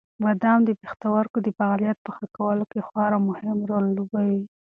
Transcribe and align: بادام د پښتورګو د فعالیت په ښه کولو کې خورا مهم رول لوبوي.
بادام 0.23 0.59
د 0.65 0.71
پښتورګو 0.81 1.39
د 1.43 1.47
فعالیت 1.57 1.97
په 2.05 2.11
ښه 2.15 2.25
کولو 2.37 2.63
کې 2.71 2.85
خورا 2.87 3.17
مهم 3.29 3.57
رول 3.69 3.85
لوبوي. 3.97 4.41